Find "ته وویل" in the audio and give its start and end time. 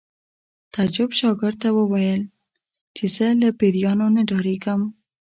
1.63-2.21